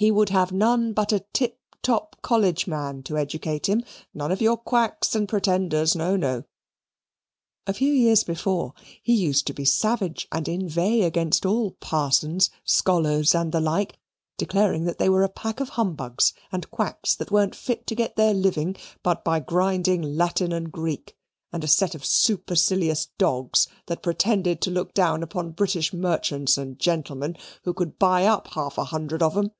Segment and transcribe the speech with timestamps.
[0.00, 3.84] He would have none but a tip top college man to educate him
[4.14, 6.44] none of your quacks and pretenders no, no.
[7.66, 8.72] A few years before,
[9.02, 13.98] he used to be savage, and inveigh against all parsons, scholars, and the like
[14.38, 18.16] declaring that they were a pack of humbugs, and quacks that weren't fit to get
[18.16, 21.14] their living but by grinding Latin and Greek,
[21.52, 26.78] and a set of supercilious dogs that pretended to look down upon British merchants and
[26.78, 29.50] gentlemen, who could buy up half a hundred of 'em.